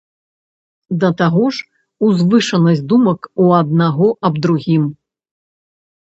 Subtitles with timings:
[1.01, 1.65] Да таго ж,
[2.07, 4.83] узвышанасць думак у аднаго аб другім.